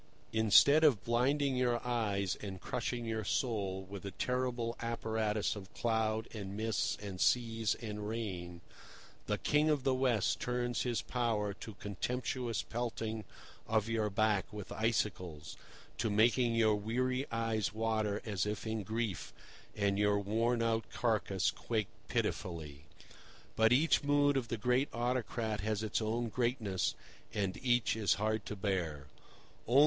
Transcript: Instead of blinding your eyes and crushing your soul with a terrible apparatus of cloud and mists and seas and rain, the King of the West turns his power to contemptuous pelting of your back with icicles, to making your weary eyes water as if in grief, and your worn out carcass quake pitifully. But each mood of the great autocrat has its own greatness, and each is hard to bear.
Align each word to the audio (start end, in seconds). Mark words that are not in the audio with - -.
Instead 0.33 0.83
of 0.83 1.03
blinding 1.03 1.55
your 1.55 1.79
eyes 1.85 2.35
and 2.41 2.59
crushing 2.59 3.05
your 3.05 3.23
soul 3.23 3.83
with 3.87 4.03
a 4.03 4.09
terrible 4.09 4.75
apparatus 4.81 5.55
of 5.55 5.71
cloud 5.75 6.27
and 6.33 6.57
mists 6.57 6.97
and 7.03 7.21
seas 7.21 7.75
and 7.75 8.09
rain, 8.09 8.61
the 9.27 9.37
King 9.37 9.69
of 9.69 9.83
the 9.83 9.93
West 9.93 10.39
turns 10.39 10.81
his 10.81 11.03
power 11.03 11.53
to 11.53 11.75
contemptuous 11.75 12.63
pelting 12.63 13.25
of 13.67 13.87
your 13.87 14.09
back 14.09 14.51
with 14.51 14.71
icicles, 14.71 15.55
to 15.99 16.09
making 16.09 16.55
your 16.55 16.73
weary 16.73 17.27
eyes 17.31 17.71
water 17.71 18.23
as 18.25 18.47
if 18.47 18.65
in 18.65 18.81
grief, 18.81 19.31
and 19.75 19.99
your 19.99 20.17
worn 20.19 20.63
out 20.63 20.89
carcass 20.91 21.51
quake 21.51 21.89
pitifully. 22.07 22.85
But 23.55 23.71
each 23.71 24.03
mood 24.03 24.35
of 24.35 24.47
the 24.47 24.57
great 24.57 24.89
autocrat 24.95 25.59
has 25.61 25.83
its 25.83 26.01
own 26.01 26.29
greatness, 26.29 26.95
and 27.35 27.55
each 27.63 27.95
is 27.95 28.15
hard 28.15 28.47
to 28.47 28.55
bear. 28.55 29.05